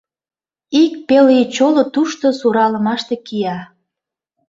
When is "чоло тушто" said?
1.55-2.27